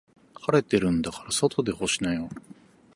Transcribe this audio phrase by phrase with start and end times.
[0.33, 2.27] 晴れてるんだから外で干しなよ。